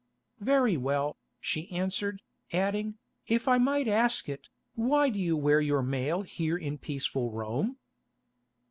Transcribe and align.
"Very 0.39 0.77
well," 0.77 1.19
she 1.39 1.69
answered, 1.69 2.23
adding, 2.51 2.97
"If 3.27 3.47
I 3.47 3.59
might 3.59 3.87
ask 3.87 4.27
it, 4.27 4.47
why 4.73 5.09
do 5.11 5.19
you 5.19 5.37
wear 5.37 5.61
your 5.61 5.83
mail 5.83 6.23
here 6.23 6.57
in 6.57 6.79
peaceful 6.79 7.29
Rome?" 7.29 7.77